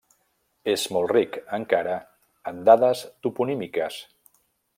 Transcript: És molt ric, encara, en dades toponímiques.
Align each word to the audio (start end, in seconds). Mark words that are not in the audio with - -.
És 0.71 0.85
molt 0.95 1.11
ric, 1.13 1.37
encara, 1.57 1.99
en 2.53 2.65
dades 2.71 3.05
toponímiques. 3.27 4.01